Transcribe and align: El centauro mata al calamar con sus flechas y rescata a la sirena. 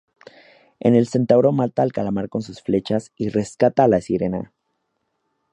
El 0.79 1.07
centauro 1.07 1.51
mata 1.51 1.83
al 1.83 1.93
calamar 1.93 2.27
con 2.27 2.41
sus 2.41 2.59
flechas 2.63 3.11
y 3.17 3.29
rescata 3.29 3.83
a 3.83 3.87
la 3.87 4.01
sirena. 4.01 4.51